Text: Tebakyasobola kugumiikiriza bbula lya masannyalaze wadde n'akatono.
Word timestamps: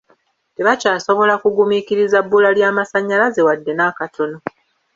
Tebakyasobola 0.55 1.33
kugumiikiriza 1.43 2.17
bbula 2.25 2.49
lya 2.57 2.69
masannyalaze 2.77 3.41
wadde 3.47 3.71
n'akatono. 3.75 4.37